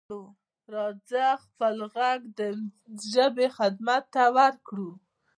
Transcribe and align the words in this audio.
راځه 0.73 1.25
خپل 1.43 1.75
غږ 1.95 2.19
د 2.37 2.39
ژبې 3.11 3.47
خدمت 3.57 4.03
ته 4.13 4.23
ورکړو. 4.37 4.89